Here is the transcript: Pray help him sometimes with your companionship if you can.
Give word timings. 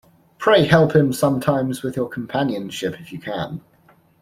Pray 0.39 0.65
help 0.65 0.95
him 0.95 1.13
sometimes 1.13 1.83
with 1.83 1.95
your 1.95 2.09
companionship 2.09 2.99
if 2.99 3.13
you 3.13 3.19
can. 3.19 3.61